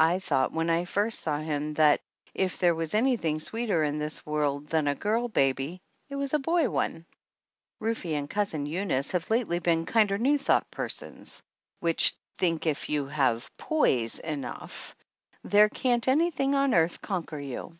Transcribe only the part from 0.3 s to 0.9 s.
when I